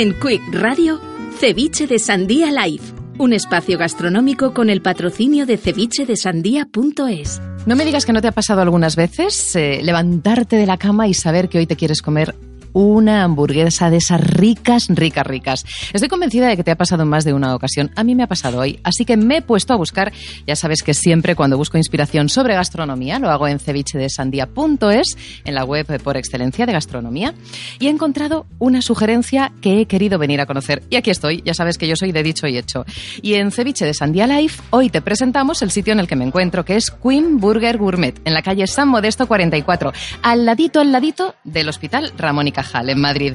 En 0.00 0.18
Quick 0.18 0.40
Radio, 0.54 0.98
Ceviche 1.40 1.86
de 1.86 1.98
Sandía 1.98 2.50
Live, 2.50 2.82
un 3.18 3.34
espacio 3.34 3.76
gastronómico 3.76 4.54
con 4.54 4.70
el 4.70 4.80
patrocinio 4.80 5.44
de 5.44 5.58
cevichedesandía.es. 5.58 7.42
No 7.66 7.76
me 7.76 7.84
digas 7.84 8.06
que 8.06 8.14
no 8.14 8.22
te 8.22 8.28
ha 8.28 8.32
pasado 8.32 8.62
algunas 8.62 8.96
veces 8.96 9.54
eh, 9.56 9.80
levantarte 9.82 10.56
de 10.56 10.64
la 10.64 10.78
cama 10.78 11.06
y 11.06 11.12
saber 11.12 11.50
que 11.50 11.58
hoy 11.58 11.66
te 11.66 11.76
quieres 11.76 12.00
comer 12.00 12.34
una 12.72 13.24
hamburguesa 13.24 13.90
de 13.90 13.98
esas 13.98 14.20
ricas, 14.20 14.86
ricas, 14.88 15.26
ricas. 15.26 15.64
Estoy 15.92 16.08
convencida 16.08 16.48
de 16.48 16.56
que 16.56 16.64
te 16.64 16.70
ha 16.70 16.76
pasado 16.76 17.02
en 17.02 17.08
más 17.08 17.24
de 17.24 17.32
una 17.32 17.54
ocasión. 17.54 17.90
A 17.96 18.04
mí 18.04 18.14
me 18.14 18.22
ha 18.22 18.26
pasado 18.26 18.60
hoy, 18.60 18.80
así 18.84 19.04
que 19.04 19.16
me 19.16 19.38
he 19.38 19.42
puesto 19.42 19.72
a 19.72 19.76
buscar. 19.76 20.12
Ya 20.46 20.56
sabes 20.56 20.82
que 20.82 20.94
siempre 20.94 21.34
cuando 21.34 21.56
busco 21.56 21.78
inspiración 21.78 22.28
sobre 22.28 22.54
gastronomía 22.54 23.18
lo 23.18 23.30
hago 23.30 23.48
en 23.48 23.58
cevichedesandía.es, 23.58 25.16
en 25.44 25.54
la 25.54 25.64
web 25.64 26.02
por 26.02 26.16
excelencia 26.16 26.66
de 26.66 26.72
gastronomía, 26.72 27.34
y 27.78 27.86
he 27.86 27.90
encontrado 27.90 28.46
una 28.58 28.82
sugerencia 28.82 29.52
que 29.60 29.80
he 29.80 29.86
querido 29.86 30.18
venir 30.18 30.40
a 30.40 30.46
conocer. 30.46 30.82
Y 30.90 30.96
aquí 30.96 31.10
estoy, 31.10 31.42
ya 31.44 31.54
sabes 31.54 31.78
que 31.78 31.88
yo 31.88 31.96
soy 31.96 32.12
de 32.12 32.22
dicho 32.22 32.46
y 32.46 32.56
hecho. 32.56 32.84
Y 33.22 33.34
en 33.34 33.50
Ceviche 33.50 33.84
de 33.84 33.94
Sandía 33.94 34.26
Life 34.26 34.62
hoy 34.70 34.90
te 34.90 35.00
presentamos 35.00 35.62
el 35.62 35.70
sitio 35.70 35.92
en 35.92 36.00
el 36.00 36.08
que 36.08 36.16
me 36.16 36.24
encuentro, 36.24 36.64
que 36.64 36.76
es 36.76 36.90
Queen 36.90 37.38
Burger 37.38 37.78
Gourmet, 37.78 38.20
en 38.24 38.34
la 38.34 38.42
calle 38.42 38.66
San 38.66 38.88
Modesto 38.88 39.26
44, 39.26 39.92
al 40.22 40.44
ladito, 40.44 40.80
al 40.80 40.92
ladito 40.92 41.34
del 41.44 41.68
Hospital 41.68 42.12
Ramón 42.16 42.48
y 42.48 42.52
Cajal, 42.62 42.90
en 42.90 43.00
Madrid. 43.00 43.34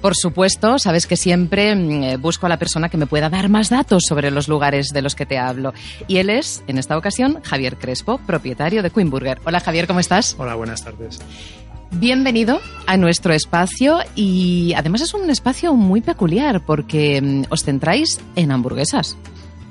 Por 0.00 0.14
supuesto, 0.16 0.78
sabes 0.78 1.06
que 1.06 1.16
siempre 1.16 1.74
mm, 1.74 2.02
eh, 2.04 2.16
busco 2.16 2.46
a 2.46 2.48
la 2.48 2.58
persona 2.58 2.88
que 2.88 2.96
me 2.96 3.06
pueda 3.06 3.28
dar 3.28 3.48
más 3.48 3.68
datos 3.68 4.04
sobre 4.08 4.30
los 4.30 4.48
lugares 4.48 4.88
de 4.94 5.02
los 5.02 5.14
que 5.14 5.26
te 5.26 5.38
hablo. 5.38 5.74
Y 6.08 6.18
él 6.18 6.30
es, 6.30 6.62
en 6.68 6.78
esta 6.78 6.96
ocasión, 6.96 7.40
Javier 7.42 7.76
Crespo, 7.76 8.18
propietario 8.26 8.82
de 8.82 8.90
Queen 8.90 9.10
Burger. 9.10 9.40
Hola 9.44 9.60
Javier, 9.60 9.86
¿cómo 9.86 10.00
estás? 10.00 10.36
Hola, 10.38 10.54
buenas 10.54 10.82
tardes. 10.84 11.18
Bienvenido 11.92 12.60
a 12.86 12.96
nuestro 12.96 13.32
espacio 13.34 13.98
y 14.14 14.72
además 14.76 15.00
es 15.00 15.12
un 15.12 15.28
espacio 15.28 15.74
muy 15.74 16.00
peculiar 16.00 16.64
porque 16.64 17.20
mm, 17.20 17.42
os 17.50 17.64
centráis 17.64 18.20
en 18.36 18.52
hamburguesas. 18.52 19.16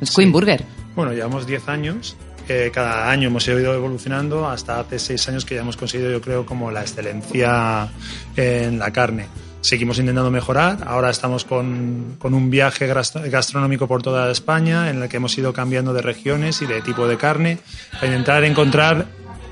Es 0.01 0.11
Queen 0.15 0.27
Sí. 0.29 0.33
Burger. 0.33 0.63
Bueno, 0.95 1.13
llevamos 1.13 1.47
10 1.47 1.69
años. 1.69 2.17
Eh, 2.49 2.71
cada 2.71 3.09
año 3.09 3.27
hemos 3.27 3.47
ido 3.47 3.73
evolucionando 3.73 4.47
hasta 4.47 4.79
hace 4.79 4.99
6 4.99 5.29
años 5.29 5.45
que 5.45 5.55
ya 5.55 5.61
hemos 5.61 5.77
conseguido, 5.77 6.11
yo 6.11 6.21
creo, 6.21 6.45
como 6.45 6.71
la 6.71 6.81
excelencia 6.81 7.89
en 8.35 8.79
la 8.79 8.91
carne. 8.91 9.27
Seguimos 9.61 9.99
intentando 9.99 10.31
mejorar. 10.31 10.79
Ahora 10.87 11.09
estamos 11.09 11.43
con, 11.43 12.15
con 12.17 12.33
un 12.33 12.49
viaje 12.49 12.87
gastronómico 12.87 13.87
por 13.87 14.01
toda 14.01 14.31
España 14.31 14.89
en 14.89 15.01
el 15.01 15.09
que 15.09 15.17
hemos 15.17 15.37
ido 15.37 15.51
cambiando 15.51 15.93
de 15.93 16.01
regiones 16.01 16.61
y 16.61 16.65
de 16.65 16.81
tipo 16.81 17.07
de 17.07 17.17
carne 17.17 17.59
para 17.93 18.07
intentar 18.07 18.43
encontrar 18.45 19.07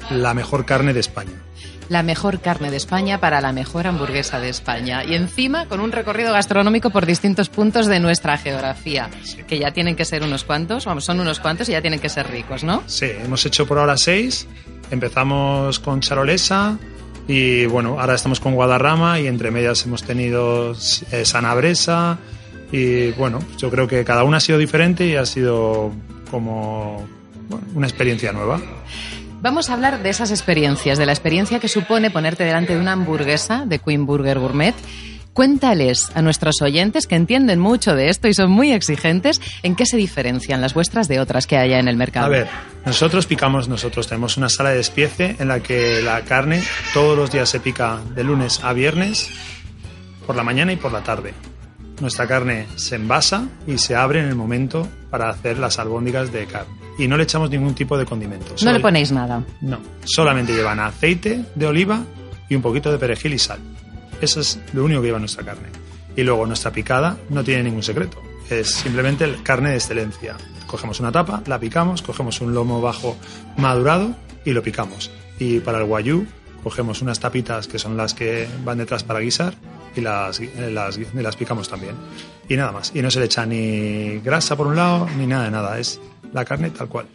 la 0.10 0.34
mejor 0.34 0.66
carne 0.66 0.94
de 0.94 1.02
España. 1.02 1.44
La 1.90 2.04
mejor 2.04 2.42
carne 2.42 2.70
de 2.70 2.78
España 2.78 3.20
para 3.20 3.40
la 3.40 3.54
mejor 3.54 3.88
hamburguesa 3.88 4.40
de 4.40 4.50
España. 4.50 5.04
Y 5.04 5.16
encima 5.16 5.68
con 5.68 5.80
un 5.80 5.92
recorrido 5.92 6.34
gastronómico 6.34 6.90
por 6.90 7.06
distintos 7.06 7.50
puntos 7.50 7.88
de 7.88 8.00
nuestra 8.00 8.38
geografía. 8.38 9.10
Que 9.48 9.60
ya 9.60 9.72
tienen 9.72 9.96
que 9.96 10.06
ser 10.06 10.24
unos 10.24 10.44
cuantos, 10.44 10.86
vamos, 10.86 11.06
son 11.06 11.20
unos 11.20 11.40
cuantos 11.40 11.70
y 11.70 11.72
ya 11.72 11.82
tienen 11.82 12.00
que 12.00 12.10
ser 12.10 12.30
ricos, 12.30 12.64
¿no? 12.64 12.84
Sí, 12.88 13.06
hemos 13.06 13.46
hecho 13.46 13.66
por 13.66 13.78
ahora 13.80 13.98
seis. 13.98 14.48
Empezamos 14.92 15.80
con 15.80 16.02
Charolesa 16.02 16.78
y 17.28 17.66
bueno, 17.66 18.00
ahora 18.00 18.16
estamos 18.16 18.40
con 18.40 18.56
Guadarrama 18.56 19.20
y 19.20 19.28
entre 19.28 19.52
medias 19.52 19.86
hemos 19.86 20.04
tenido 20.04 20.74
eh, 21.12 21.26
Sanabresa 21.26 22.18
y 22.72 23.12
bueno, 23.12 23.40
yo 23.58 23.70
creo 23.70 23.88
que 23.88 24.04
cada 24.04 24.24
una 24.24 24.38
ha 24.38 24.40
sido 24.40 24.58
diferente 24.58 25.06
y 25.06 25.16
ha 25.16 25.26
sido 25.26 25.92
como 26.32 27.06
bueno, 27.50 27.66
una 27.76 27.88
experiencia 27.88 28.32
nueva. 28.32 28.62
Vamos 29.40 29.70
a 29.70 29.74
hablar 29.74 30.02
de 30.02 30.10
esas 30.10 30.32
experiencias, 30.32 30.98
de 30.98 31.06
la 31.06 31.12
experiencia 31.12 31.60
que 31.60 31.68
supone 31.68 32.10
ponerte 32.10 32.44
delante 32.44 32.74
de 32.74 32.82
una 32.82 32.94
hamburguesa 32.94 33.66
de 33.68 33.78
Queen 33.78 34.08
Burger 34.08 34.40
Gourmet. 34.40 34.74
Cuéntales 35.34 36.12
a 36.16 36.24
nuestros 36.24 36.60
oyentes 36.64 37.06
que 37.06 37.14
entienden 37.14 37.60
mucho 37.60 37.96
de 37.96 38.10
esto 38.10 38.28
y 38.28 38.34
son 38.34 38.50
muy 38.50 38.72
exigentes 38.72 39.40
en 39.62 39.76
qué 39.76 39.86
se 39.86 39.96
diferencian 39.96 40.60
las 40.60 40.74
vuestras 40.74 41.08
de 41.08 41.20
otras 41.20 41.46
que 41.46 41.58
haya 41.58 41.78
en 41.78 41.88
el 41.88 41.96
mercado. 41.96 42.26
A 42.26 42.30
ver, 42.30 42.48
nosotros 42.84 43.28
picamos, 43.28 43.68
nosotros 43.70 44.08
tenemos 44.08 44.38
una 44.38 44.50
sala 44.50 44.72
de 44.72 44.78
despiece 44.78 45.36
en 45.38 45.48
la 45.48 45.60
que 45.60 46.02
la 46.02 46.22
carne 46.22 46.64
todos 46.92 47.16
los 47.16 47.32
días 47.32 47.48
se 47.48 47.60
pica 47.60 48.00
de 48.16 48.24
lunes 48.24 48.64
a 48.64 48.74
viernes 48.74 49.30
por 50.26 50.36
la 50.36 50.44
mañana 50.44 50.74
y 50.74 50.78
por 50.78 50.92
la 50.92 51.04
tarde. 51.04 51.36
Nuestra 52.02 52.28
carne 52.28 52.66
se 52.76 52.96
envasa 52.96 53.48
y 53.68 53.78
se 53.78 53.96
abre 53.96 54.22
en 54.22 54.30
el 54.30 54.36
momento 54.36 54.88
para 55.12 55.30
hacer 55.30 55.60
las 55.60 55.78
albóndigas 55.78 56.32
de 56.32 56.48
carne. 56.48 56.77
Y 56.98 57.08
no 57.08 57.16
le 57.18 57.24
echamos 57.24 57.50
ningún 57.50 57.74
tipo 57.76 57.98
de 57.98 58.06
condimento. 58.06 58.52
no 58.52 58.58
Solo- 58.58 58.74
le 58.74 58.80
ponéis 58.80 59.12
nada. 59.12 59.44
No, 59.62 59.80
solamente 60.06 60.54
llevan 60.54 60.80
aceite 60.80 61.44
de 61.56 61.66
oliva 61.68 62.02
y 62.50 62.56
un 62.56 62.62
poquito 62.62 62.92
de 62.92 62.98
perejil 62.98 63.34
y 63.34 63.40
sal. 63.40 63.60
Eso 64.22 64.40
es 64.40 64.60
lo 64.74 64.84
único 64.86 65.02
que 65.02 65.08
lleva 65.08 65.20
nuestra 65.20 65.44
carne. 65.44 65.68
Y 66.16 66.24
luego 66.24 66.46
nuestra 66.48 66.72
picada 66.72 67.18
no 67.30 67.44
tiene 67.44 67.64
ningún 67.64 67.84
secreto. 67.84 68.22
Es 68.50 68.72
simplemente 68.72 69.32
carne 69.44 69.70
de 69.72 69.76
excelencia. 69.76 70.36
Cogemos 70.66 71.00
una 71.00 71.12
tapa, 71.12 71.44
la 71.46 71.60
picamos, 71.60 72.02
cogemos 72.02 72.42
un 72.42 72.54
lomo 72.54 72.82
bajo 72.82 73.16
madurado 73.58 74.16
y 74.44 74.52
lo 74.52 74.64
picamos. 74.64 75.12
Y 75.40 75.60
para 75.60 75.78
el 75.80 75.86
guayú 75.86 76.26
cogemos 76.64 77.02
unas 77.02 77.20
tapitas 77.20 77.68
que 77.68 77.78
son 77.78 77.96
las 77.96 78.14
que 78.14 78.48
van 78.66 78.80
detrás 78.80 79.04
para 79.04 79.20
guisar 79.20 79.54
y 79.98 80.02
las, 80.02 80.40
eh, 80.40 80.72
las, 80.72 81.36
picamos 81.36 81.70
también. 81.70 81.96
Y 82.48 82.56
nada 82.56 82.72
más. 82.72 82.92
Y 82.94 83.02
no 83.02 83.12
se 83.12 83.20
le 83.20 83.26
echa 83.26 83.46
ni 83.46 84.20
grasa 84.20 84.56
por 84.56 84.68
un 84.68 84.76
lado 84.76 85.08
ni 85.18 85.28
nada 85.28 85.46
de 85.46 85.52
nada. 85.52 85.80
Es 85.80 86.00
la 86.34 86.46
carne 86.46 86.70
tal 86.70 86.88
cual. 86.88 87.08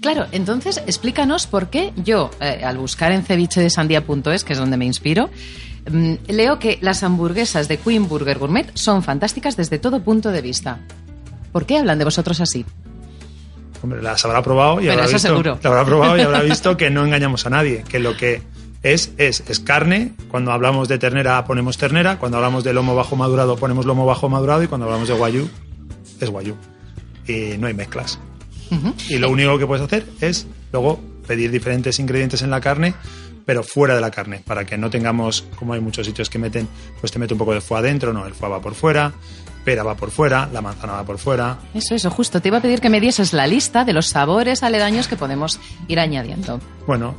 Claro, 0.00 0.26
entonces 0.30 0.82
explícanos 0.86 1.46
por 1.46 1.70
qué 1.70 1.92
yo, 1.96 2.30
eh, 2.40 2.62
al 2.64 2.78
buscar 2.78 3.10
en 3.12 3.24
cevichedesandía.es, 3.24 4.44
que 4.44 4.52
es 4.52 4.58
donde 4.58 4.76
me 4.76 4.84
inspiro, 4.84 5.28
mm, 5.90 6.14
leo 6.28 6.58
que 6.58 6.78
las 6.80 7.02
hamburguesas 7.02 7.66
de 7.66 7.78
Queen 7.78 8.08
Burger 8.08 8.38
Gourmet 8.38 8.70
son 8.74 9.02
fantásticas 9.02 9.56
desde 9.56 9.78
todo 9.78 10.00
punto 10.02 10.30
de 10.30 10.40
vista. 10.40 10.78
¿Por 11.50 11.66
qué 11.66 11.78
hablan 11.78 11.98
de 11.98 12.04
vosotros 12.04 12.40
así? 12.40 12.64
Hombre, 13.82 14.02
las 14.02 14.24
habrá 14.24 14.42
probado 14.42 14.80
y 14.80 14.88
habrá 14.88 15.06
visto, 15.06 15.58
habrá 15.64 15.84
probado 15.84 16.16
y 16.16 16.20
habrá 16.20 16.42
visto 16.42 16.76
que 16.76 16.90
no 16.90 17.04
engañamos 17.06 17.46
a 17.46 17.50
nadie, 17.50 17.84
que 17.88 17.98
lo 17.98 18.16
que 18.16 18.42
es 18.82 19.12
es 19.18 19.42
es 19.48 19.60
carne. 19.60 20.12
Cuando 20.28 20.52
hablamos 20.52 20.88
de 20.88 20.98
ternera 20.98 21.44
ponemos 21.44 21.78
ternera, 21.78 22.18
cuando 22.18 22.38
hablamos 22.38 22.64
de 22.64 22.72
lomo 22.72 22.94
bajo 22.94 23.16
madurado 23.16 23.56
ponemos 23.56 23.86
lomo 23.86 24.06
bajo 24.06 24.28
madurado 24.28 24.62
y 24.62 24.66
cuando 24.68 24.86
hablamos 24.86 25.08
de 25.08 25.14
guayú 25.14 25.48
es 26.20 26.30
guayú. 26.30 26.54
Y 27.26 27.58
no 27.58 27.66
hay 27.66 27.74
mezclas. 27.74 28.18
Y 29.08 29.18
lo 29.18 29.30
único 29.30 29.58
que 29.58 29.66
puedes 29.66 29.84
hacer 29.84 30.06
es 30.20 30.46
luego 30.72 31.00
pedir 31.26 31.50
diferentes 31.50 31.98
ingredientes 31.98 32.42
en 32.42 32.50
la 32.50 32.60
carne, 32.60 32.94
pero 33.44 33.62
fuera 33.62 33.94
de 33.94 34.00
la 34.00 34.10
carne, 34.10 34.42
para 34.46 34.64
que 34.64 34.76
no 34.76 34.90
tengamos, 34.90 35.44
como 35.56 35.72
hay 35.72 35.80
muchos 35.80 36.06
sitios 36.06 36.28
que 36.28 36.38
meten, 36.38 36.68
pues 37.00 37.12
te 37.12 37.18
mete 37.18 37.34
un 37.34 37.38
poco 37.38 37.54
de 37.54 37.60
foie 37.60 37.80
adentro, 37.80 38.12
no, 38.12 38.26
el 38.26 38.34
foie 38.34 38.50
va 38.50 38.60
por 38.60 38.74
fuera, 38.74 39.12
pera 39.64 39.82
va 39.82 39.94
por 39.94 40.10
fuera, 40.10 40.48
la 40.52 40.60
manzana 40.60 40.94
va 40.94 41.04
por 41.04 41.18
fuera, 41.18 41.58
Eso, 41.74 41.94
eso, 41.94 42.10
justo. 42.10 42.40
Te 42.40 42.48
iba 42.48 42.58
a 42.58 42.62
pedir 42.62 42.80
que 42.80 42.90
me 42.90 43.00
dieses 43.00 43.32
la 43.32 43.46
lista 43.46 43.84
de 43.84 43.92
los 43.92 44.06
sabores 44.06 44.62
aledaños 44.62 45.08
que 45.08 45.16
podemos 45.16 45.60
ir 45.88 45.98
añadiendo. 46.00 46.60
Bueno, 46.86 47.14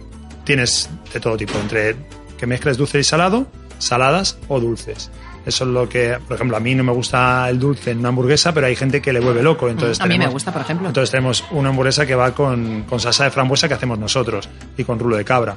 tienes 0.49 0.89
de 1.13 1.19
todo 1.19 1.37
tipo, 1.37 1.59
entre 1.59 1.95
que 2.35 2.47
mezcles 2.47 2.75
dulce 2.75 2.97
y 2.97 3.03
salado, 3.03 3.45
saladas 3.77 4.39
o 4.47 4.59
dulces. 4.59 5.11
Eso 5.45 5.63
es 5.63 5.69
lo 5.69 5.87
que, 5.87 6.17
por 6.27 6.37
ejemplo, 6.37 6.57
a 6.57 6.59
mí 6.59 6.73
no 6.73 6.83
me 6.83 6.91
gusta 6.91 7.47
el 7.51 7.59
dulce 7.59 7.91
en 7.91 7.99
una 7.99 8.09
hamburguesa, 8.09 8.51
pero 8.51 8.65
hay 8.65 8.75
gente 8.75 8.99
que 8.99 9.13
le 9.13 9.19
vuelve 9.19 9.43
loco. 9.43 9.69
Entonces 9.69 10.01
a 10.01 10.07
mí 10.07 10.17
me 10.17 10.25
gusta, 10.25 10.51
por 10.51 10.63
ejemplo. 10.63 10.87
Entonces 10.87 11.11
tenemos 11.11 11.45
una 11.51 11.69
hamburguesa 11.69 12.03
que 12.03 12.15
va 12.15 12.33
con, 12.33 12.81
con 12.89 12.99
salsa 12.99 13.25
de 13.25 13.29
frambuesa 13.29 13.67
que 13.67 13.75
hacemos 13.75 13.99
nosotros 13.99 14.49
y 14.75 14.83
con 14.83 14.97
rulo 14.97 15.17
de 15.17 15.23
cabra. 15.23 15.55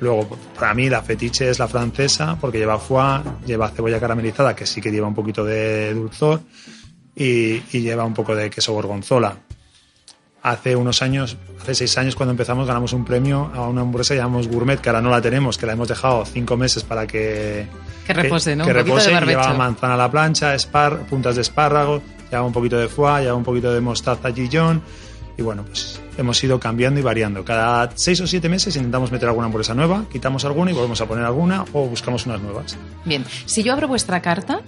Luego, 0.00 0.38
para 0.58 0.72
mí, 0.72 0.88
la 0.88 1.02
fetiche 1.02 1.50
es 1.50 1.58
la 1.58 1.68
francesa 1.68 2.38
porque 2.40 2.56
lleva 2.56 2.78
foie, 2.78 3.20
lleva 3.44 3.68
cebolla 3.68 4.00
caramelizada, 4.00 4.56
que 4.56 4.64
sí 4.64 4.80
que 4.80 4.90
lleva 4.90 5.08
un 5.08 5.14
poquito 5.14 5.44
de 5.44 5.92
dulzor, 5.92 6.40
y, 7.14 7.60
y 7.70 7.82
lleva 7.82 8.06
un 8.06 8.14
poco 8.14 8.34
de 8.34 8.48
queso 8.48 8.72
gorgonzola. 8.72 9.36
Hace 10.42 10.74
unos 10.74 11.02
años, 11.02 11.36
hace 11.60 11.74
seis 11.74 11.96
años, 11.98 12.16
cuando 12.16 12.32
empezamos, 12.32 12.66
ganamos 12.66 12.92
un 12.92 13.04
premio 13.04 13.52
a 13.54 13.68
una 13.68 13.82
hamburguesa 13.82 14.14
que 14.14 14.18
llamamos 14.18 14.48
Gourmet, 14.48 14.80
que 14.80 14.88
ahora 14.88 15.00
no 15.00 15.10
la 15.10 15.20
tenemos, 15.20 15.56
que 15.56 15.66
la 15.66 15.74
hemos 15.74 15.86
dejado 15.86 16.24
cinco 16.24 16.56
meses 16.56 16.82
para 16.82 17.06
que, 17.06 17.66
Que 18.06 18.12
repose, 18.12 18.56
¿no? 18.56 18.64
que 18.64 18.70
Un 18.70 18.76
repose, 18.76 19.10
de 19.10 19.36
manzana 19.36 19.94
a 19.94 19.96
la 19.96 20.10
plancha, 20.10 20.52
espar, 20.54 20.98
puntas 21.06 21.36
de 21.36 21.42
espárrago, 21.42 22.02
llevaba 22.24 22.46
un 22.46 22.52
poquito 22.52 22.76
de 22.76 22.88
foie, 22.88 23.20
llevaba 23.20 23.38
un 23.38 23.44
poquito 23.44 23.72
de 23.72 23.80
mostaza 23.80 24.32
Gijón 24.32 24.82
Y 25.38 25.42
bueno, 25.42 25.64
pues 25.64 26.00
hemos 26.18 26.42
ido 26.42 26.58
cambiando 26.58 26.98
y 26.98 27.04
variando. 27.04 27.44
Cada 27.44 27.90
seis 27.94 28.20
o 28.20 28.26
siete 28.26 28.48
meses 28.48 28.74
intentamos 28.74 29.12
meter 29.12 29.28
alguna 29.28 29.46
hamburguesa 29.46 29.74
nueva, 29.74 30.06
quitamos 30.10 30.44
alguna 30.44 30.72
y 30.72 30.74
volvemos 30.74 31.00
a 31.00 31.06
poner 31.06 31.24
alguna 31.24 31.64
o 31.72 31.86
buscamos 31.86 32.26
unas 32.26 32.40
nuevas. 32.40 32.76
Bien, 33.04 33.24
si 33.46 33.62
yo 33.62 33.72
abro 33.72 33.86
vuestra 33.86 34.20
carta, 34.20 34.60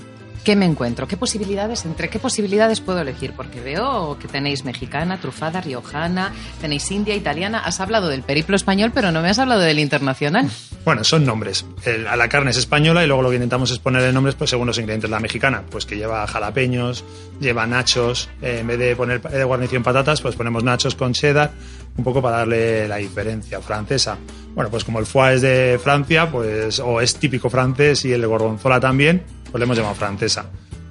¿qué 0.44 0.54
me 0.56 0.66
encuentro? 0.66 1.08
¿Qué 1.08 1.16
posibilidades, 1.16 1.84
entre 1.86 2.08
qué 2.08 2.18
posibilidades 2.18 2.80
puedo 2.80 3.00
elegir? 3.00 3.32
Porque 3.34 3.60
veo 3.60 4.18
que 4.20 4.28
tenéis 4.28 4.64
mexicana, 4.64 5.18
trufada, 5.18 5.60
riojana, 5.60 6.32
tenéis 6.60 6.90
india, 6.90 7.16
italiana. 7.16 7.60
Has 7.60 7.80
hablado 7.80 8.08
del 8.08 8.22
periplo 8.22 8.54
español, 8.54 8.92
pero 8.94 9.10
no 9.10 9.22
me 9.22 9.30
has 9.30 9.38
hablado 9.38 9.62
del 9.62 9.78
internacional. 9.78 10.48
Bueno, 10.84 11.02
son 11.02 11.24
nombres. 11.24 11.64
A 12.08 12.16
la 12.16 12.28
carne 12.28 12.50
es 12.50 12.58
española 12.58 13.02
y 13.02 13.06
luego 13.06 13.22
lo 13.22 13.30
que 13.30 13.36
intentamos 13.36 13.70
es 13.70 13.78
ponerle 13.78 14.12
nombres 14.12 14.34
pues, 14.34 14.50
según 14.50 14.66
los 14.66 14.78
ingredientes. 14.78 15.10
La 15.10 15.18
mexicana, 15.18 15.64
pues 15.70 15.86
que 15.86 15.96
lleva 15.96 16.26
jalapeños, 16.26 17.04
lleva 17.40 17.66
nachos. 17.66 18.28
eh, 18.42 18.58
en 18.60 18.66
vez 18.66 18.78
de 18.78 18.94
poner 18.94 19.22
de 19.22 19.44
guarnición 19.44 19.82
patatas, 19.82 20.20
pues 20.20 20.36
ponemos 20.36 20.62
nachos 20.62 20.94
con 20.94 21.14
cheddar, 21.14 21.52
un 21.96 22.04
poco 22.04 22.20
para 22.20 22.38
darle 22.38 22.86
la 22.86 22.96
diferencia. 22.96 23.60
Francesa. 23.62 24.18
Bueno, 24.54 24.70
pues 24.70 24.84
como 24.84 25.00
el 25.00 25.06
foie 25.06 25.34
es 25.34 25.40
de 25.40 25.80
Francia, 25.82 26.30
pues 26.30 26.78
o 26.80 27.00
es 27.00 27.16
típico 27.16 27.50
francés 27.50 28.04
y 28.04 28.12
el 28.12 28.24
gorgonzola 28.26 28.78
también, 28.78 29.24
pues 29.54 29.60
le 29.60 29.66
hemos 29.66 29.76
llamado 29.76 29.94
francesa. 29.94 30.46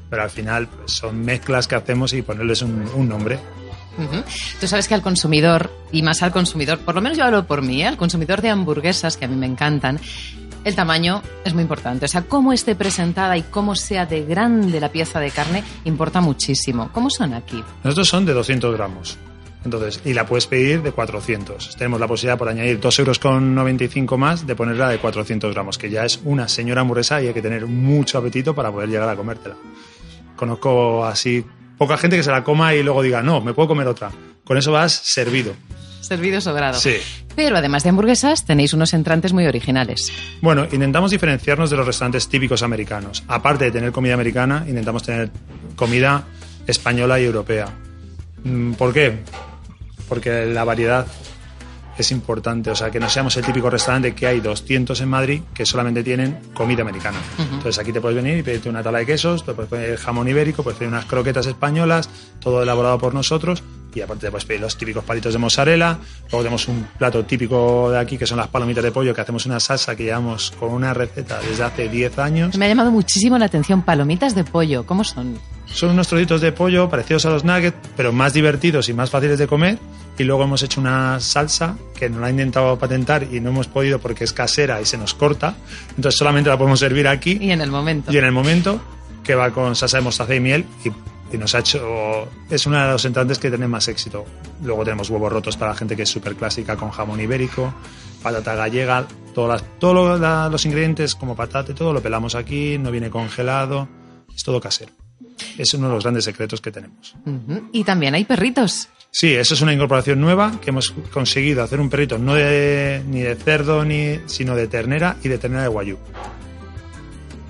Pero 0.09 0.23
al 0.23 0.29
final 0.29 0.69
pues, 0.69 0.93
son 0.93 1.19
mezclas 1.19 1.67
que 1.67 1.75
hacemos 1.75 2.13
y 2.13 2.21
ponerles 2.21 2.61
un, 2.61 2.89
un 2.95 3.09
nombre. 3.09 3.37
Ujú. 3.97 4.23
Tú 4.61 4.67
sabes 4.69 4.87
que 4.87 4.93
al 4.93 5.01
consumidor, 5.01 5.69
y 5.91 6.01
más 6.01 6.23
al 6.23 6.31
consumidor, 6.31 6.79
por 6.79 6.95
lo 6.95 7.01
menos 7.01 7.17
yo 7.17 7.25
hablo 7.25 7.45
por 7.45 7.61
mí, 7.61 7.81
¿eh? 7.81 7.87
al 7.87 7.97
consumidor 7.97 8.41
de 8.41 8.51
hamburguesas, 8.51 9.17
que 9.17 9.25
a 9.25 9.27
mí 9.27 9.35
me 9.35 9.47
encantan, 9.47 9.99
el 10.63 10.75
tamaño 10.75 11.21
es 11.43 11.53
muy 11.53 11.63
importante. 11.63 12.05
O 12.05 12.07
sea, 12.07 12.21
cómo 12.21 12.53
esté 12.53 12.73
presentada 12.73 13.35
y 13.35 13.41
cómo 13.41 13.75
sea 13.75 14.05
de 14.05 14.23
grande 14.23 14.79
la 14.79 14.89
pieza 14.89 15.19
de 15.19 15.29
carne 15.29 15.61
importa 15.83 16.21
muchísimo. 16.21 16.89
¿Cómo 16.93 17.09
son 17.09 17.33
aquí? 17.33 17.61
Nosotros 17.83 18.07
son 18.07 18.25
de 18.25 18.31
200 18.31 18.73
gramos. 18.77 19.17
Entonces, 19.65 20.01
y 20.05 20.13
la 20.13 20.25
puedes 20.25 20.47
pedir 20.47 20.81
de 20.81 20.91
400. 20.91 21.75
Tenemos 21.77 21.99
la 21.99 22.07
posibilidad 22.07 22.37
por 22.37 22.49
añadir 22.49 22.79
2 22.79 22.99
euros 22.99 23.19
con 23.19 23.55
95 23.55 24.17
más 24.17 24.45
de 24.45 24.55
ponerla 24.55 24.89
de 24.89 24.97
400 24.97 25.53
gramos, 25.53 25.77
que 25.77 25.89
ya 25.89 26.05
es 26.05 26.19
una 26.25 26.47
señora 26.47 26.81
hamburguesa 26.81 27.21
y 27.21 27.27
hay 27.27 27.33
que 27.33 27.41
tener 27.41 27.65
mucho 27.65 28.17
apetito 28.17 28.53
para 28.53 28.71
poder 28.71 28.89
llegar 28.89 29.07
a 29.07 29.15
comértela. 29.15 29.55
Conozco 30.35 31.05
así 31.05 31.45
poca 31.77 31.97
gente 31.97 32.17
que 32.17 32.23
se 32.23 32.31
la 32.31 32.43
coma 32.43 32.73
y 32.73 32.83
luego 32.83 33.01
diga, 33.01 33.21
no, 33.21 33.41
me 33.41 33.53
puedo 33.53 33.69
comer 33.69 33.87
otra. 33.87 34.11
Con 34.43 34.57
eso 34.57 34.71
vas 34.71 34.93
servido. 34.93 35.53
Servido 36.01 36.41
sobrado. 36.41 36.77
Sí. 36.77 36.97
Pero 37.33 37.57
además 37.57 37.83
de 37.83 37.89
hamburguesas, 37.89 38.45
tenéis 38.45 38.73
unos 38.73 38.93
entrantes 38.93 39.31
muy 39.31 39.45
originales. 39.45 40.11
Bueno, 40.41 40.67
intentamos 40.69 41.11
diferenciarnos 41.11 41.69
de 41.69 41.77
los 41.77 41.85
restaurantes 41.85 42.27
típicos 42.27 42.61
americanos. 42.61 43.23
Aparte 43.29 43.65
de 43.65 43.71
tener 43.71 43.93
comida 43.93 44.13
americana, 44.13 44.65
intentamos 44.67 45.03
tener 45.03 45.31
comida 45.77 46.25
española 46.67 47.19
y 47.21 47.23
europea. 47.23 47.69
Mm, 48.43 48.73
¿Por 48.73 48.93
qué? 48.93 49.19
Porque 50.07 50.45
la 50.45 50.63
variedad 50.63 51.07
es 51.97 52.11
importante. 52.11 52.71
O 52.71 52.75
sea, 52.75 52.91
que 52.91 52.99
no 52.99 53.09
seamos 53.09 53.35
el 53.37 53.45
típico 53.45 53.69
restaurante 53.69 54.13
que 54.13 54.27
hay 54.27 54.39
200 54.39 54.99
en 55.01 55.09
Madrid 55.09 55.41
que 55.53 55.65
solamente 55.65 56.03
tienen 56.03 56.39
comida 56.53 56.81
americana. 56.81 57.19
Entonces 57.37 57.77
aquí 57.79 57.91
te 57.91 58.01
puedes 58.01 58.15
venir 58.15 58.37
y 58.37 58.43
pedirte 58.43 58.69
una 58.69 58.83
tala 58.83 58.99
de 58.99 59.05
quesos, 59.05 59.45
te 59.45 59.53
puedes 59.53 59.69
pedir 59.69 59.97
jamón 59.97 60.27
ibérico, 60.27 60.63
puedes 60.63 60.77
pedir 60.77 60.91
unas 60.91 61.05
croquetas 61.05 61.45
españolas, 61.45 62.09
todo 62.39 62.63
elaborado 62.63 62.97
por 62.97 63.13
nosotros. 63.13 63.63
Y 63.95 64.01
aparte 64.01 64.25
te 64.25 64.31
puedes 64.31 64.45
pedir 64.45 64.59
los 64.59 64.75
típicos 64.75 65.03
palitos 65.03 65.33
de 65.33 65.39
mozzarella. 65.39 65.99
Luego 66.23 66.39
tenemos 66.39 66.67
un 66.67 66.87
plato 66.97 67.23
típico 67.25 67.91
de 67.91 67.99
aquí 67.99 68.17
que 68.17 68.25
son 68.25 68.37
las 68.37 68.47
palomitas 68.47 68.83
de 68.83 68.91
pollo, 68.91 69.13
que 69.13 69.21
hacemos 69.21 69.45
una 69.45 69.59
salsa 69.59 69.95
que 69.95 70.05
llevamos 70.05 70.51
con 70.59 70.71
una 70.71 70.95
receta 70.95 71.39
desde 71.41 71.63
hace 71.63 71.89
10 71.89 72.17
años. 72.17 72.57
Me 72.57 72.65
ha 72.65 72.69
llamado 72.69 72.89
muchísimo 72.89 73.37
la 73.37 73.45
atención 73.45 73.83
palomitas 73.83 74.33
de 74.33 74.43
pollo. 74.43 74.87
¿Cómo 74.87 75.03
son? 75.03 75.37
Son 75.65 75.89
unos 75.89 76.07
trocitos 76.07 76.39
de 76.41 76.51
pollo 76.51 76.89
parecidos 76.89 77.25
a 77.25 77.29
los 77.31 77.43
nuggets, 77.43 77.75
pero 77.97 78.11
más 78.13 78.33
divertidos 78.33 78.89
y 78.89 78.93
más 78.93 79.09
fáciles 79.09 79.39
de 79.39 79.47
comer. 79.47 79.79
Y 80.17 80.23
luego 80.23 80.43
hemos 80.43 80.61
hecho 80.61 80.79
una 80.79 81.19
salsa 81.19 81.75
que 81.95 82.09
nos 82.09 82.21
la 82.21 82.27
han 82.27 82.33
intentado 82.33 82.77
patentar 82.77 83.23
y 83.31 83.39
no 83.39 83.49
hemos 83.49 83.67
podido 83.67 83.97
porque 83.99 84.23
es 84.23 84.33
casera 84.33 84.79
y 84.81 84.85
se 84.85 84.97
nos 84.97 85.15
corta. 85.15 85.55
Entonces 85.97 86.17
solamente 86.19 86.49
la 86.51 86.57
podemos 86.57 86.79
servir 86.79 87.07
aquí 87.07 87.39
Y 87.41 87.49
en 87.51 87.61
el 87.61 87.71
momento. 87.71 88.11
y 88.13 88.17
en 88.17 88.25
el 88.25 88.31
momento 88.31 88.79
que 89.23 89.33
va 89.33 89.49
con 89.51 89.75
salsa 89.75 89.97
de 89.97 90.03
mostaza 90.03 90.35
y 90.35 90.39
miel 90.39 90.65
y, 90.85 90.89
y 91.33 91.37
nos 91.39 91.55
ha 91.55 91.59
hecho 91.59 92.27
es 92.49 92.65
uno 92.67 92.79
de 92.79 92.91
los 92.91 93.05
entrantes 93.05 93.39
que 93.39 93.49
tienen 93.49 93.69
más 93.71 93.87
éxito 93.87 94.25
luego 94.61 94.83
tenemos 94.83 95.09
huevos 95.09 95.31
rotos 95.31 95.55
para 95.55 95.71
la 95.71 95.77
gente 95.77 95.95
que 95.95 96.03
es 96.03 96.09
súper 96.09 96.35
clásica 96.35 96.75
con 96.75 96.89
jamón 96.91 97.21
ibérico 97.21 97.73
patata 98.21 98.53
gallega 98.55 99.05
todas 99.33 99.61
las- 99.61 99.79
todos 99.79 100.19
los 100.51 100.65
ingredientes 100.65 101.15
como 101.15 101.37
patata 101.37 101.71
y 101.71 101.75
todo 101.75 101.93
lo 101.93 102.01
pelamos 102.01 102.35
aquí 102.35 102.77
no 102.77 102.91
viene 102.91 103.09
congelado 103.09 103.87
es 104.35 104.43
todo 104.43 104.59
casero 104.59 104.91
es 105.57 105.73
uno 105.73 105.87
de 105.87 105.93
los 105.95 106.03
grandes 106.03 106.25
secretos 106.25 106.61
que 106.61 106.71
tenemos. 106.71 107.15
Y 107.71 107.83
también 107.83 108.15
hay 108.15 108.25
perritos. 108.25 108.89
Sí, 109.11 109.33
eso 109.33 109.53
es 109.53 109.61
una 109.61 109.73
incorporación 109.73 110.19
nueva 110.19 110.59
que 110.59 110.71
hemos 110.71 110.91
conseguido 111.11 111.63
hacer 111.63 111.79
un 111.79 111.89
perrito 111.89 112.17
no 112.17 112.33
de, 112.33 113.03
ni 113.07 113.21
de 113.21 113.35
cerdo 113.35 113.85
ni 113.85 114.19
sino 114.25 114.55
de 114.55 114.67
ternera 114.67 115.17
y 115.23 115.29
de 115.29 115.37
ternera 115.37 115.63
de 115.63 115.69
guayú 115.69 115.97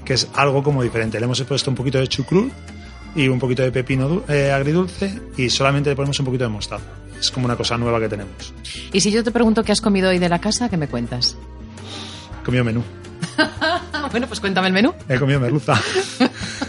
que 0.04 0.14
es 0.14 0.28
algo 0.36 0.64
como 0.64 0.84
diferente. 0.84 1.20
Le 1.20 1.26
hemos 1.26 1.42
puesto 1.42 1.70
un 1.70 1.76
poquito 1.76 1.98
de 1.98 2.08
chucrut 2.08 2.52
y 3.16 3.28
un 3.28 3.40
poquito 3.40 3.64
de 3.64 3.72
pepino 3.72 4.24
eh, 4.28 4.52
agridulce 4.52 5.22
y 5.38 5.50
solamente 5.50 5.90
le 5.90 5.96
ponemos 5.96 6.20
un 6.20 6.26
poquito 6.26 6.44
de 6.44 6.50
mostaza. 6.50 6.86
Es 7.20 7.32
como 7.32 7.46
una 7.46 7.56
cosa 7.56 7.78
nueva 7.78 8.00
que 8.00 8.10
tenemos. 8.10 8.54
Y 8.92 9.00
si 9.00 9.12
yo 9.12 9.24
te 9.24 9.32
pregunto 9.32 9.64
qué 9.64 9.72
has 9.72 9.82
comido 9.82 10.10
hoy 10.10 10.20
de 10.20 10.30
la 10.30 10.40
casa, 10.40 10.70
¿qué 10.70 10.78
me 10.78 10.88
cuentas? 10.88 11.38
He 12.42 12.46
comido 12.46 12.64
menú. 12.64 12.84
Bueno, 14.12 14.28
pues 14.28 14.42
cuéntame 14.42 14.68
el 14.68 14.74
menú. 14.74 14.94
He 15.10 15.18
comido 15.18 15.40
merluza. 15.40 15.74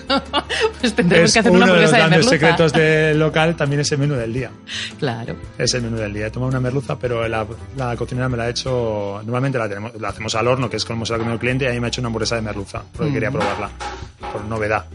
Pues 0.81 0.95
tendremos 0.95 1.29
es 1.31 1.33
que 1.35 1.39
hacer 1.41 1.53
uno 1.53 1.65
una 1.65 1.75
de 1.75 1.81
los 1.81 1.93
hamburguesa 1.93 1.97
de 1.97 2.01
grandes 2.01 2.19
merluza. 2.19 2.31
secretos 2.35 2.73
del 2.73 3.19
local, 3.19 3.57
también 3.57 3.81
es 3.81 3.93
el 3.93 3.99
menú 3.99 4.15
del 4.15 4.33
día. 4.33 4.51
Claro. 4.99 5.37
Es 5.59 5.75
el 5.75 5.83
menú 5.83 5.97
del 5.97 6.13
día. 6.13 6.27
He 6.27 6.31
tomado 6.31 6.51
una 6.51 6.61
merluza, 6.61 6.99
pero 6.99 7.27
la, 7.29 7.47
la 7.77 7.97
cocinera 7.97 8.29
me 8.29 8.37
la 8.37 8.45
ha 8.45 8.49
hecho. 8.51 9.21
Normalmente 9.25 9.59
la, 9.59 9.69
tenemos, 9.69 9.93
la 10.01 10.09
hacemos 10.09 10.35
al 10.35 10.47
horno, 10.49 10.71
que 10.71 10.77
es 10.77 10.85
como 10.85 11.05
se 11.05 11.13
la 11.13 11.19
comido 11.19 11.35
el 11.35 11.41
cliente, 11.41 11.65
y 11.65 11.69
a 11.69 11.73
mí 11.73 11.81
me 11.81 11.87
ha 11.87 11.89
hecho 11.89 12.01
una 12.01 12.09
hamburguesa 12.09 12.37
de 12.37 12.43
merluza, 12.43 12.83
porque 12.97 13.13
quería 13.13 13.31
probarla. 13.31 13.71
Por 14.33 14.45
novedad. 14.45 14.87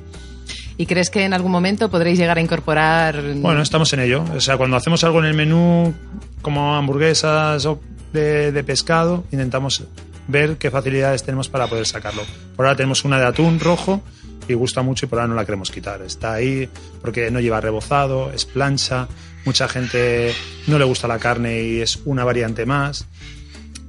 ¿Y 0.77 0.85
crees 0.85 1.09
que 1.09 1.25
en 1.25 1.33
algún 1.33 1.51
momento 1.51 1.89
podréis 1.89 2.17
llegar 2.17 2.37
a 2.37 2.41
incorporar... 2.41 3.21
Bueno, 3.35 3.61
estamos 3.61 3.91
en 3.93 3.99
ello. 3.99 4.23
O 4.35 4.39
sea, 4.39 4.57
cuando 4.57 4.77
hacemos 4.77 5.03
algo 5.03 5.19
en 5.19 5.25
el 5.25 5.33
menú, 5.33 5.93
como 6.41 6.75
hamburguesas 6.75 7.65
o 7.65 7.81
de, 8.13 8.51
de 8.53 8.63
pescado, 8.63 9.25
intentamos 9.31 9.83
ver 10.27 10.55
qué 10.57 10.71
facilidades 10.71 11.23
tenemos 11.23 11.49
para 11.49 11.67
poder 11.67 11.85
sacarlo. 11.85 12.21
Por 12.55 12.65
ahora 12.65 12.77
tenemos 12.77 13.03
una 13.03 13.19
de 13.19 13.25
atún 13.25 13.59
rojo 13.59 14.01
y 14.53 14.55
gusta 14.55 14.81
mucho 14.81 15.05
y 15.05 15.09
por 15.09 15.19
ahora 15.19 15.29
no 15.29 15.35
la 15.35 15.45
queremos 15.45 15.71
quitar. 15.71 16.01
Está 16.01 16.33
ahí 16.33 16.69
porque 17.01 17.31
no 17.31 17.39
lleva 17.39 17.61
rebozado, 17.61 18.31
es 18.31 18.45
plancha. 18.45 19.07
Mucha 19.45 19.67
gente 19.67 20.33
no 20.67 20.77
le 20.77 20.85
gusta 20.85 21.07
la 21.07 21.17
carne 21.19 21.61
y 21.61 21.81
es 21.81 21.99
una 22.05 22.23
variante 22.23 22.65
más. 22.65 23.05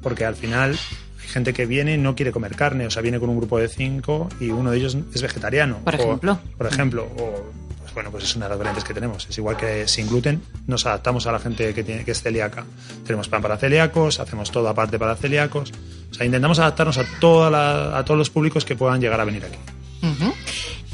Porque 0.03 0.25
al 0.25 0.35
final 0.37 0.79
hay 1.21 1.29
gente 1.29 1.53
que 1.53 1.67
viene 1.67 1.95
y 1.95 1.99
no 1.99 2.15
quiere 2.15 2.33
comer 2.33 2.55
carne. 2.57 2.87
O 2.87 2.91
sea, 2.91 3.03
viene 3.03 3.19
con 3.21 3.29
un 3.31 3.37
grupo 3.39 3.59
de 3.59 3.69
cinco 3.69 4.29
y 4.41 4.51
uno 4.51 4.71
de 4.71 4.79
ellos 4.79 4.97
es 5.15 5.23
vegetariano. 5.23 5.79
Por 5.85 5.95
O- 5.95 5.99
ejemplo. 5.99 6.39
por 6.57 6.67
ejemplo, 6.67 7.05
o 7.19 7.51
pues 7.81 7.93
bueno, 7.95 8.11
pues 8.13 8.23
es 8.25 8.37
una 8.37 8.45
de 8.47 8.51
las 8.51 8.59
variantes 8.59 8.85
que 8.85 8.95
tenemos. 8.95 9.27
Es 9.29 9.37
igual 9.37 9.57
que 9.57 9.89
sin 9.89 10.09
gluten, 10.09 10.41
nos 10.69 10.87
adaptamos 10.87 11.27
a 11.27 11.33
la 11.33 11.41
gente 11.41 11.75
que, 11.75 11.83
tiene, 11.83 12.05
que 12.05 12.13
es 12.13 12.23
celíaca. 12.23 12.65
Tenemos 13.05 13.29
pan 13.29 13.43
para 13.43 13.57
celíacos, 13.57 14.21
hacemos 14.21 14.51
todo 14.53 14.69
aparte 14.69 14.99
para 14.99 15.17
celíacos. 15.17 15.73
O 16.11 16.15
sea, 16.15 16.25
intentamos 16.25 16.59
adaptarnos 16.61 16.97
a, 16.99 17.05
toda 17.21 17.51
la- 17.51 17.99
a 17.99 18.05
todos 18.05 18.17
los 18.17 18.31
públicos 18.31 18.65
que 18.65 18.77
puedan 18.77 19.01
llegar 19.01 19.21
a 19.21 19.25
venir 19.25 19.45
aquí. 19.45 19.59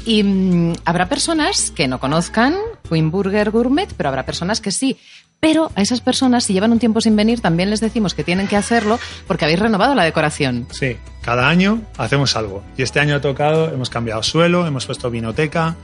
Y 0.07 0.23
mm, 0.23 0.73
habrá 0.85 1.09
personas 1.09 1.69
que 1.69 1.89
no 1.89 1.99
conozcan 1.99 2.55
Queen 2.89 3.11
Burger 3.11 3.51
Gourmet, 3.51 3.89
pero 3.97 4.07
habrá 4.07 4.25
personas 4.25 4.61
que 4.61 4.71
sí. 4.71 4.97
Pero 5.41 5.69
a 5.75 5.81
esas 5.81 5.99
personas, 5.99 6.45
si 6.45 6.53
llevan 6.53 6.71
un 6.71 6.79
tiempo 6.79 7.01
sin 7.01 7.15
venir, 7.17 7.41
también 7.41 7.69
les 7.69 7.81
decimos 7.81 8.13
que 8.13 8.23
tienen 8.23 8.47
que 8.47 8.55
hacerlo 8.55 8.99
porque 9.27 9.43
habéis 9.43 9.59
renovado 9.59 9.93
la 9.95 10.05
decoración. 10.05 10.65
Sí, 10.71 10.95
cada 11.21 11.49
año 11.49 11.81
hacemos 11.97 12.37
algo. 12.37 12.63
Y 12.77 12.83
este 12.83 13.01
año 13.01 13.15
ha 13.15 13.21
tocado, 13.21 13.71
hemos 13.71 13.89
cambiado 13.89 14.23
suelo, 14.23 14.65
hemos 14.65 14.85
puesto 14.85 15.11
vinoteca, 15.11 15.75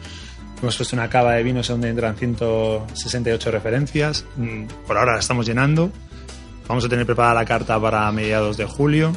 hemos 0.62 0.78
puesto 0.78 0.96
una 0.96 1.10
cava 1.10 1.34
de 1.34 1.44
vinos 1.44 1.68
donde 1.68 1.90
entran 1.90 2.16
168 2.16 3.52
referencias. 3.52 4.26
Mm, 4.38 4.68
Por 4.88 4.98
ahora 4.98 5.14
la 5.14 5.20
estamos 5.20 5.46
llenando. 5.46 5.92
Vamos 6.68 6.86
a 6.86 6.90
tener 6.90 7.06
preparada 7.06 7.34
la 7.36 7.46
carta 7.46 7.78
para 7.80 8.10
mediados 8.14 8.56
de 8.56 8.66
julio, 8.66 9.12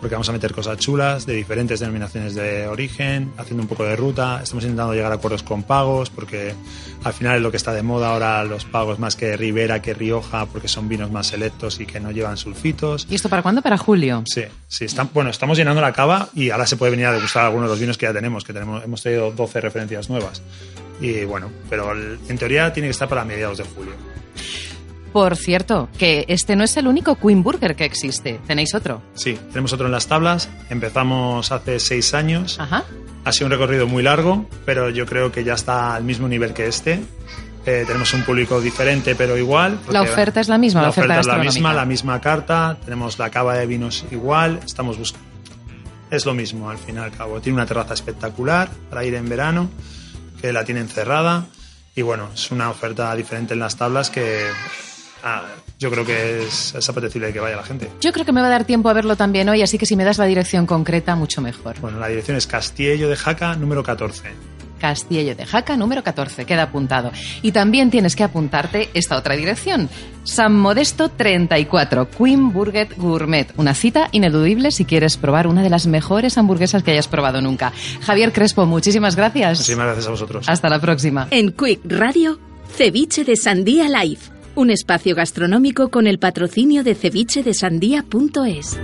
porque 0.00 0.14
vamos 0.14 0.28
a 0.28 0.32
meter 0.32 0.52
cosas 0.52 0.78
chulas 0.78 1.26
de 1.26 1.34
diferentes 1.34 1.80
denominaciones 1.80 2.34
de 2.34 2.66
origen, 2.66 3.32
haciendo 3.36 3.62
un 3.62 3.68
poco 3.68 3.84
de 3.84 3.96
ruta. 3.96 4.40
Estamos 4.42 4.64
intentando 4.64 4.94
llegar 4.94 5.12
a 5.12 5.16
acuerdos 5.16 5.42
con 5.42 5.62
pagos, 5.62 6.10
porque 6.10 6.54
al 7.04 7.12
final 7.12 7.36
es 7.36 7.42
lo 7.42 7.50
que 7.50 7.56
está 7.56 7.72
de 7.72 7.82
moda 7.82 8.10
ahora, 8.10 8.42
los 8.44 8.64
pagos 8.64 8.98
más 8.98 9.16
que 9.16 9.36
Ribera, 9.36 9.82
que 9.82 9.94
Rioja, 9.94 10.46
porque 10.46 10.68
son 10.68 10.88
vinos 10.88 11.10
más 11.10 11.26
selectos 11.26 11.80
y 11.80 11.86
que 11.86 12.00
no 12.00 12.10
llevan 12.10 12.36
sulfitos. 12.36 13.06
¿Y 13.10 13.14
esto 13.14 13.28
para 13.28 13.42
cuándo? 13.42 13.62
Para 13.62 13.76
julio. 13.76 14.22
Sí, 14.26 14.44
sí, 14.68 14.86
están, 14.86 15.10
bueno, 15.12 15.30
estamos 15.30 15.58
llenando 15.58 15.80
la 15.80 15.92
cava 15.92 16.28
y 16.34 16.50
ahora 16.50 16.66
se 16.66 16.76
puede 16.76 16.92
venir 16.92 17.06
a 17.06 17.12
degustar 17.12 17.44
algunos 17.44 17.68
de 17.68 17.72
los 17.72 17.80
vinos 17.80 17.98
que 17.98 18.06
ya 18.06 18.12
tenemos, 18.12 18.44
que 18.44 18.52
tenemos, 18.52 18.82
hemos 18.82 19.02
traído 19.02 19.30
12 19.30 19.60
referencias 19.60 20.08
nuevas. 20.08 20.42
Y 21.00 21.24
bueno, 21.24 21.50
pero 21.68 21.92
en 21.92 22.38
teoría 22.38 22.72
tiene 22.72 22.88
que 22.88 22.92
estar 22.92 23.08
para 23.08 23.24
mediados 23.24 23.58
de 23.58 23.64
julio. 23.64 23.92
Por 25.12 25.36
cierto, 25.36 25.88
que 25.98 26.24
este 26.28 26.54
no 26.56 26.64
es 26.64 26.76
el 26.76 26.86
único 26.86 27.16
Queen 27.16 27.42
Burger 27.42 27.74
que 27.74 27.84
existe. 27.84 28.40
Tenéis 28.46 28.74
otro. 28.74 29.02
Sí, 29.14 29.38
tenemos 29.48 29.72
otro 29.72 29.86
en 29.86 29.92
las 29.92 30.06
tablas. 30.06 30.48
Empezamos 30.70 31.50
hace 31.50 31.80
seis 31.80 32.14
años. 32.14 32.58
Ajá. 32.60 32.84
Ha 33.24 33.32
sido 33.32 33.46
un 33.46 33.52
recorrido 33.52 33.86
muy 33.86 34.02
largo, 34.02 34.46
pero 34.64 34.88
yo 34.88 35.06
creo 35.06 35.30
que 35.32 35.44
ya 35.44 35.54
está 35.54 35.94
al 35.94 36.04
mismo 36.04 36.28
nivel 36.28 36.54
que 36.54 36.66
este. 36.66 37.02
Eh, 37.66 37.84
tenemos 37.86 38.14
un 38.14 38.22
público 38.22 38.60
diferente, 38.60 39.14
pero 39.14 39.36
igual. 39.36 39.72
La 39.88 40.00
porque 40.00 40.12
oferta 40.12 40.40
es 40.40 40.48
la 40.48 40.56
misma, 40.56 40.80
La, 40.80 40.86
la 40.86 40.90
oferta 40.90 41.12
oferta 41.14 41.20
es 41.20 41.26
la 41.26 41.44
misma, 41.44 41.74
la 41.74 41.84
misma 41.84 42.20
carta. 42.20 42.78
Tenemos 42.84 43.18
la 43.18 43.30
cava 43.30 43.56
de 43.56 43.66
vinos 43.66 44.04
igual. 44.10 44.60
Estamos 44.64 44.96
buscando. 44.96 45.28
Es 46.10 46.24
lo 46.24 46.34
mismo, 46.34 46.70
al 46.70 46.78
fin 46.78 46.96
y 46.96 46.98
al 46.98 47.12
cabo. 47.12 47.40
Tiene 47.40 47.56
una 47.56 47.66
terraza 47.66 47.94
espectacular 47.94 48.68
para 48.88 49.04
ir 49.04 49.14
en 49.14 49.28
verano, 49.28 49.68
que 50.40 50.52
la 50.52 50.64
tienen 50.64 50.88
cerrada. 50.88 51.46
Y 51.94 52.02
bueno, 52.02 52.28
es 52.32 52.50
una 52.50 52.70
oferta 52.70 53.14
diferente 53.14 53.54
en 53.54 53.60
las 53.60 53.76
tablas 53.76 54.10
que 54.10 54.46
ah, 55.22 55.44
yo 55.78 55.90
creo 55.90 56.04
que 56.04 56.42
es, 56.42 56.74
es 56.74 56.88
apetecible 56.88 57.32
que 57.32 57.40
vaya 57.40 57.56
la 57.56 57.64
gente. 57.64 57.90
Yo 58.00 58.12
creo 58.12 58.24
que 58.24 58.32
me 58.32 58.40
va 58.40 58.46
a 58.48 58.50
dar 58.50 58.64
tiempo 58.64 58.88
a 58.88 58.92
verlo 58.92 59.16
también 59.16 59.48
hoy, 59.48 59.62
así 59.62 59.78
que 59.78 59.86
si 59.86 59.96
me 59.96 60.04
das 60.04 60.18
la 60.18 60.26
dirección 60.26 60.66
concreta, 60.66 61.16
mucho 61.16 61.40
mejor. 61.40 61.78
Bueno, 61.80 61.98
la 61.98 62.08
dirección 62.08 62.36
es 62.36 62.46
Castillo 62.46 63.08
de 63.08 63.16
Jaca, 63.16 63.54
número 63.56 63.82
14. 63.82 64.50
Castillo 64.80 65.36
de 65.36 65.46
Jaca, 65.46 65.76
número 65.76 66.02
14, 66.02 66.44
queda 66.46 66.64
apuntado. 66.64 67.12
Y 67.42 67.52
también 67.52 67.90
tienes 67.90 68.16
que 68.16 68.24
apuntarte 68.24 68.88
esta 68.94 69.16
otra 69.16 69.36
dirección. 69.36 69.88
San 70.24 70.56
Modesto 70.56 71.10
34, 71.10 72.10
Queen 72.10 72.52
Burger 72.52 72.88
Gourmet. 72.96 73.52
Una 73.56 73.74
cita 73.74 74.08
ineludible 74.12 74.70
si 74.70 74.84
quieres 74.84 75.16
probar 75.16 75.46
una 75.46 75.62
de 75.62 75.70
las 75.70 75.86
mejores 75.86 76.38
hamburguesas 76.38 76.82
que 76.82 76.92
hayas 76.92 77.08
probado 77.08 77.40
nunca. 77.40 77.72
Javier 78.00 78.32
Crespo, 78.32 78.66
muchísimas 78.66 79.16
gracias. 79.16 79.58
Muchísimas 79.58 79.86
gracias 79.86 80.06
a 80.06 80.10
vosotros. 80.10 80.48
Hasta 80.48 80.68
la 80.68 80.80
próxima. 80.80 81.28
En 81.30 81.52
Quick 81.52 81.80
Radio, 81.84 82.38
Ceviche 82.74 83.24
de 83.24 83.36
Sandía 83.36 83.88
Live. 83.88 84.29
Un 84.56 84.70
espacio 84.70 85.14
gastronómico 85.14 85.90
con 85.90 86.06
el 86.06 86.18
patrocinio 86.18 86.82
de 86.82 86.94
cevichedesandía.es. 86.94 88.78